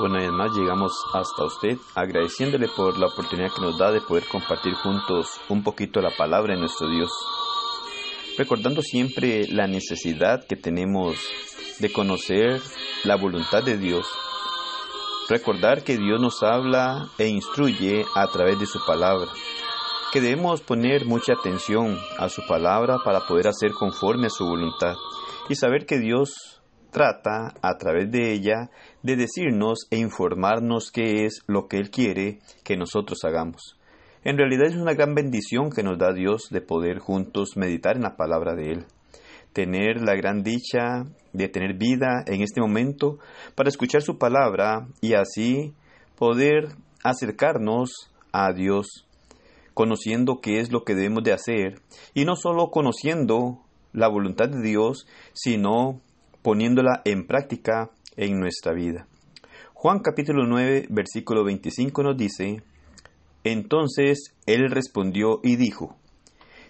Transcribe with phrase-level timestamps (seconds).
[0.00, 4.28] Una vez más llegamos hasta usted agradeciéndole por la oportunidad que nos da de poder
[4.28, 7.10] compartir juntos un poquito la palabra de nuestro Dios.
[8.36, 11.16] Recordando siempre la necesidad que tenemos
[11.80, 12.62] de conocer
[13.02, 14.06] la voluntad de Dios.
[15.28, 19.26] Recordar que Dios nos habla e instruye a través de su palabra.
[20.12, 24.94] Que debemos poner mucha atención a su palabra para poder hacer conforme a su voluntad.
[25.48, 26.57] Y saber que Dios
[26.90, 28.70] trata a través de ella
[29.02, 33.78] de decirnos e informarnos qué es lo que Él quiere que nosotros hagamos.
[34.24, 38.02] En realidad es una gran bendición que nos da Dios de poder juntos meditar en
[38.02, 38.84] la palabra de Él,
[39.52, 43.18] tener la gran dicha de tener vida en este momento
[43.54, 45.72] para escuchar su palabra y así
[46.16, 46.68] poder
[47.04, 49.06] acercarnos a Dios,
[49.72, 51.80] conociendo qué es lo que debemos de hacer
[52.12, 53.60] y no solo conociendo
[53.92, 56.00] la voluntad de Dios, sino
[56.48, 59.06] poniéndola en práctica en nuestra vida.
[59.74, 62.62] Juan capítulo 9, versículo 25 nos dice,
[63.44, 65.98] Entonces él respondió y dijo,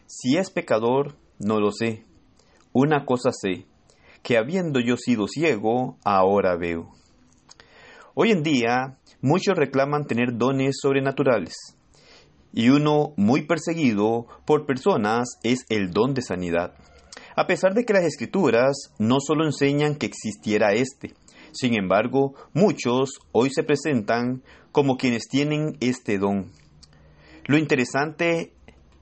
[0.05, 2.03] Si es pecador, no lo sé.
[2.73, 3.67] Una cosa sé,
[4.25, 6.91] que habiendo yo sido ciego, ahora veo.
[8.15, 11.55] Hoy en día, muchos reclaman tener dones sobrenaturales,
[12.53, 16.75] y uno muy perseguido por personas es el don de sanidad.
[17.39, 21.15] A pesar de que las escrituras no solo enseñan que existiera este,
[21.53, 26.51] sin embargo, muchos hoy se presentan como quienes tienen este don.
[27.47, 28.53] Lo interesante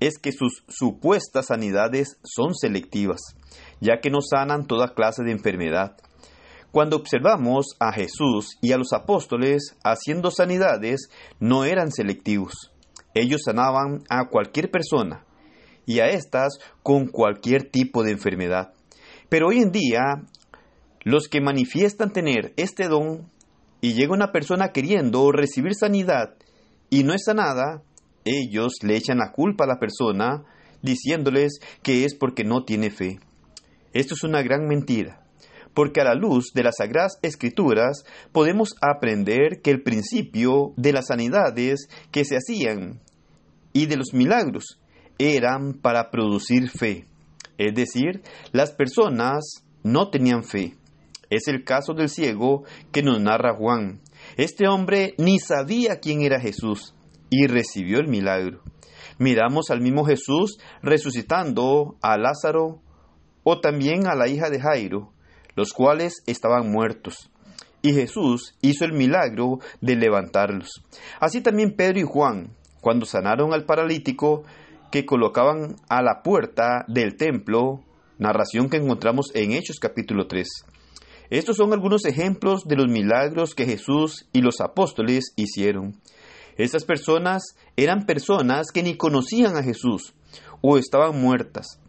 [0.01, 3.23] es que sus supuestas sanidades son selectivas,
[3.81, 5.97] ya que no sanan toda clase de enfermedad.
[6.73, 11.09] Cuando observamos a Jesús y a los apóstoles haciendo sanidades,
[11.41, 12.71] no eran selectivos.
[13.15, 15.25] Ellos sanaban a cualquier persona,
[15.87, 18.73] y a estas con cualquier tipo de enfermedad.
[19.29, 20.03] Pero hoy en día,
[21.03, 23.31] los que manifiestan tener este don
[23.81, 26.35] y llega una persona queriendo recibir sanidad
[26.91, 27.83] y no es sanada,
[28.25, 30.45] ellos le echan la culpa a la persona
[30.83, 33.19] diciéndoles que es porque no tiene fe.
[33.93, 35.25] Esto es una gran mentira,
[35.75, 41.07] porque a la luz de las sagradas escrituras podemos aprender que el principio de las
[41.07, 43.01] sanidades que se hacían
[43.73, 44.81] y de los milagros
[45.19, 47.07] eran para producir fe.
[47.59, 48.23] Es decir,
[48.53, 50.75] las personas no tenían fe.
[51.31, 54.01] Es el caso del ciego que nos narra Juan.
[54.37, 56.95] Este hombre ni sabía quién era Jesús
[57.31, 58.63] y recibió el milagro.
[59.19, 62.81] Miramos al mismo Jesús resucitando a Lázaro
[63.45, 65.13] o también a la hija de Jairo,
[65.55, 67.31] los cuales estaban muertos.
[67.81, 70.83] Y Jesús hizo el milagro de levantarlos.
[71.21, 74.45] Así también Pedro y Juan, cuando sanaron al paralítico,
[74.91, 77.81] que colocaban a la puerta del templo,
[78.19, 80.47] narración que encontramos en Hechos capítulo 3.
[81.31, 86.01] Estos son algunos ejemplos de los milagros que Jesús y los apóstoles hicieron.
[86.57, 90.15] Estas personas eran personas que ni conocían a Jesús
[90.63, 91.81] o estaban muertas.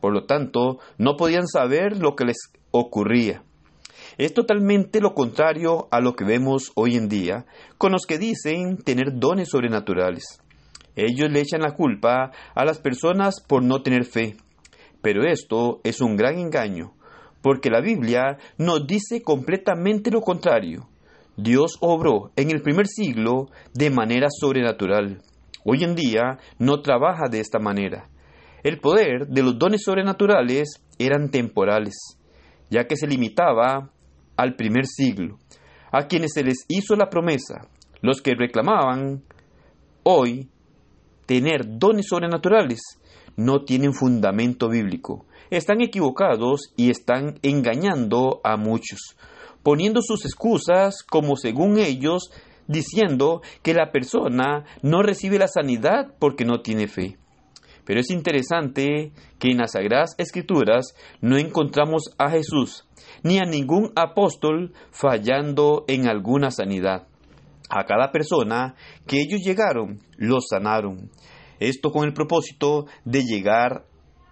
[0.00, 2.36] Por lo tanto, no podían saber lo que les
[2.70, 3.42] ocurría.
[4.16, 7.46] Es totalmente lo contrario a lo que vemos hoy en día
[7.78, 10.40] con los que dicen tener dones sobrenaturales.
[10.96, 14.36] Ellos le echan la culpa a las personas por no tener fe.
[15.02, 16.94] Pero esto es un gran engaño,
[17.42, 20.88] porque la Biblia nos dice completamente lo contrario.
[21.36, 25.20] Dios obró en el primer siglo de manera sobrenatural.
[25.64, 28.08] Hoy en día no trabaja de esta manera.
[28.62, 32.18] El poder de los dones sobrenaturales eran temporales,
[32.70, 33.90] ya que se limitaba
[34.36, 35.38] al primer siglo,
[35.90, 37.68] a quienes se les hizo la promesa.
[38.00, 39.22] Los que reclamaban
[40.02, 40.48] hoy
[41.26, 42.80] tener dones sobrenaturales
[43.36, 45.26] no tienen fundamento bíblico.
[45.50, 49.16] Están equivocados y están engañando a muchos,
[49.62, 52.30] poniendo sus excusas como según ellos,
[52.66, 57.18] diciendo que la persona no recibe la sanidad porque no tiene fe.
[57.84, 62.86] Pero es interesante que en las Sagradas Escrituras no encontramos a Jesús
[63.22, 67.06] ni a ningún apóstol fallando en alguna sanidad
[67.74, 68.76] a cada persona
[69.06, 71.10] que ellos llegaron, los sanaron.
[71.58, 73.84] Esto con el propósito de llegar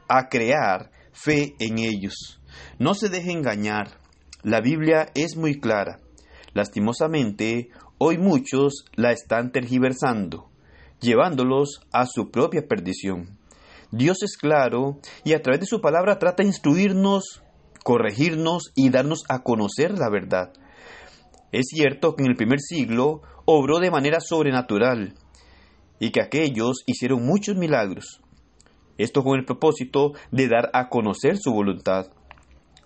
[0.08, 2.40] a crear fe en ellos.
[2.78, 3.98] No se deje engañar.
[4.42, 5.98] La Biblia es muy clara.
[6.54, 10.50] Lastimosamente, hoy muchos la están tergiversando,
[11.00, 13.38] llevándolos a su propia perdición.
[13.90, 17.42] Dios es claro y a través de su palabra trata de instruirnos,
[17.82, 20.52] corregirnos y darnos a conocer la verdad.
[21.52, 25.14] Es cierto que en el primer siglo obró de manera sobrenatural
[25.98, 28.20] y que aquellos hicieron muchos milagros.
[28.98, 32.08] Esto con el propósito de dar a conocer su voluntad.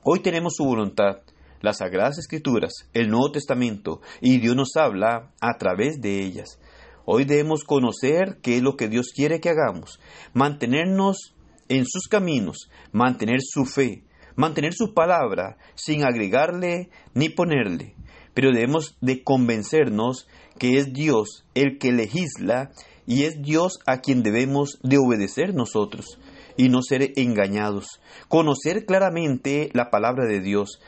[0.02, 1.22] Hoy tenemos su voluntad,
[1.62, 6.60] las Sagradas Escrituras, el Nuevo Testamento, y Dios nos habla a través de ellas.
[7.04, 9.98] Hoy debemos conocer qué es lo que Dios quiere que hagamos,
[10.32, 11.34] mantenernos
[11.68, 14.04] en sus caminos, mantener su fe,
[14.36, 17.95] mantener su palabra sin agregarle ni ponerle.
[18.36, 20.28] Pero debemos de convencernos
[20.58, 22.70] que es Dios el que legisla
[23.06, 26.18] y es Dios a quien debemos de obedecer nosotros
[26.58, 28.02] y no ser engañados.
[28.28, 30.82] Conocer claramente la palabra de Dios.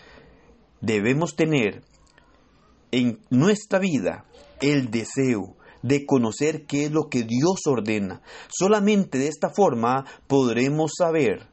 [0.83, 1.85] Debemos tener
[2.91, 4.27] en nuestra vida
[4.61, 8.21] el deseo de conocer qué es lo que Dios ordena.
[8.49, 11.49] Solamente de esta forma podremos saber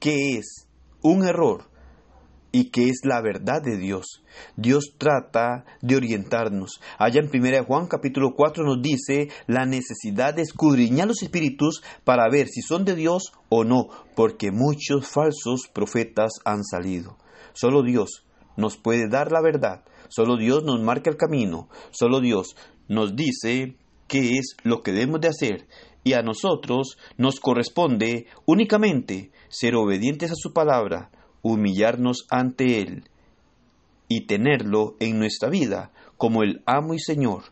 [0.00, 0.68] qué es
[1.02, 1.68] un error
[2.52, 4.22] y qué es la verdad de Dios.
[4.56, 6.80] Dios trata de orientarnos.
[6.98, 12.28] Allá en 1 Juan capítulo 4 nos dice la necesidad de escudriñar los espíritus para
[12.30, 17.18] ver si son de Dios o no, porque muchos falsos profetas han salido.
[17.52, 18.24] Solo Dios
[18.56, 22.56] nos puede dar la verdad, solo Dios nos marca el camino, solo Dios
[22.88, 23.76] nos dice
[24.08, 25.68] qué es lo que debemos de hacer
[26.04, 31.10] y a nosotros nos corresponde únicamente ser obedientes a su palabra,
[31.42, 33.04] humillarnos ante Él
[34.08, 37.44] y tenerlo en nuestra vida como el amo y Señor,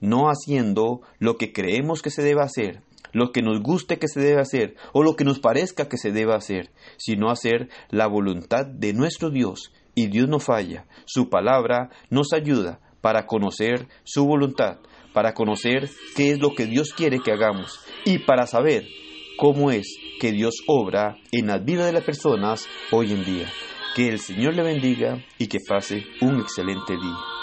[0.00, 2.82] no haciendo lo que creemos que se debe hacer,
[3.12, 6.10] lo que nos guste que se debe hacer o lo que nos parezca que se
[6.10, 9.72] debe hacer, sino hacer la voluntad de nuestro Dios.
[9.94, 14.78] Y Dios no falla, su palabra nos ayuda para conocer su voluntad,
[15.12, 18.86] para conocer qué es lo que Dios quiere que hagamos y para saber
[19.36, 23.48] cómo es que Dios obra en la vida de las personas hoy en día.
[23.96, 27.39] Que el Señor le bendiga y que pase un excelente día.